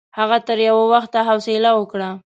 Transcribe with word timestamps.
هغه 0.17 0.37
تر 0.47 0.57
یوه 0.67 0.83
وخته 0.93 1.19
حوصله 1.29 1.71
وکړه. 1.75 2.09